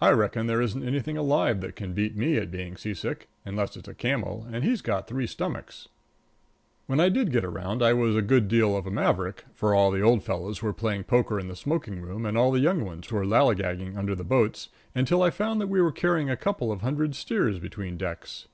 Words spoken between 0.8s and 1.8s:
anything alive that